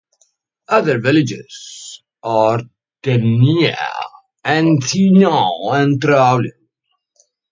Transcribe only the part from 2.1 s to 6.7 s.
are Deneia, Athienou and Troulloi.